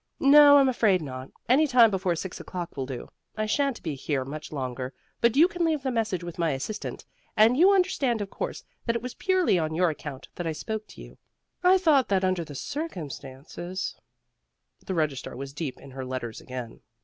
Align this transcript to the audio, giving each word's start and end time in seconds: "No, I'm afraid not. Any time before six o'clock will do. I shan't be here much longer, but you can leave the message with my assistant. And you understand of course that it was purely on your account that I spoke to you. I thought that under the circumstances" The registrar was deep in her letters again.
"No, 0.19 0.57
I'm 0.57 0.67
afraid 0.67 0.99
not. 1.03 1.29
Any 1.47 1.67
time 1.67 1.91
before 1.91 2.15
six 2.15 2.39
o'clock 2.39 2.75
will 2.75 2.87
do. 2.87 3.09
I 3.37 3.45
shan't 3.45 3.83
be 3.83 3.93
here 3.93 4.25
much 4.25 4.51
longer, 4.51 4.95
but 5.19 5.35
you 5.35 5.47
can 5.47 5.63
leave 5.63 5.83
the 5.83 5.91
message 5.91 6.23
with 6.23 6.39
my 6.39 6.53
assistant. 6.53 7.05
And 7.37 7.55
you 7.55 7.71
understand 7.71 8.19
of 8.19 8.31
course 8.31 8.63
that 8.87 8.95
it 8.95 9.03
was 9.03 9.13
purely 9.13 9.59
on 9.59 9.75
your 9.75 9.91
account 9.91 10.27
that 10.33 10.47
I 10.47 10.53
spoke 10.53 10.87
to 10.87 11.01
you. 11.03 11.19
I 11.63 11.77
thought 11.77 12.07
that 12.07 12.23
under 12.23 12.43
the 12.43 12.55
circumstances" 12.55 13.95
The 14.87 14.95
registrar 14.95 15.35
was 15.35 15.53
deep 15.53 15.79
in 15.79 15.91
her 15.91 16.03
letters 16.03 16.41
again. 16.41 16.81